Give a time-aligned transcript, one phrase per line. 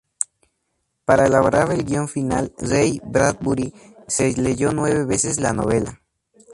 [1.05, 3.71] Para elaborar el guion final, Ray Bradbury
[4.07, 6.01] se leyó nueve veces la novela.